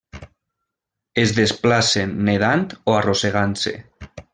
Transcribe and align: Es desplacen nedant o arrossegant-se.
Es 1.25 1.35
desplacen 1.41 2.17
nedant 2.31 2.67
o 2.93 2.99
arrossegant-se. 3.03 3.79